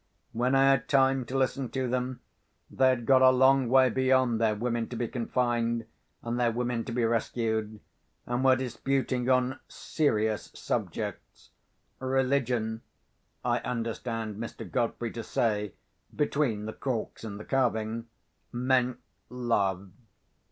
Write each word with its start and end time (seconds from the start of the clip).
When 0.31 0.55
I 0.55 0.71
had 0.71 0.87
time 0.89 1.25
to 1.25 1.37
listen 1.37 1.69
to 1.73 1.87
them, 1.87 2.21
they 2.71 2.87
had 2.89 3.05
got 3.05 3.21
a 3.21 3.29
long 3.29 3.69
way 3.69 3.91
beyond 3.91 4.41
their 4.41 4.55
women 4.55 4.89
to 4.89 4.95
be 4.95 5.07
confined, 5.07 5.85
and 6.23 6.39
their 6.39 6.51
women 6.51 6.83
to 6.85 6.91
be 6.91 7.05
rescued, 7.05 7.79
and 8.25 8.43
were 8.43 8.55
disputing 8.55 9.29
on 9.29 9.59
serious 9.67 10.49
subjects. 10.55 11.51
Religion 11.99 12.81
(I 13.45 13.59
understand 13.59 14.37
Mr. 14.37 14.67
Godfrey 14.67 15.11
to 15.11 15.21
say, 15.21 15.73
between 16.15 16.65
the 16.65 16.73
corks 16.73 17.23
and 17.23 17.39
the 17.39 17.45
carving) 17.45 18.07
meant 18.51 18.97
love. 19.29 19.91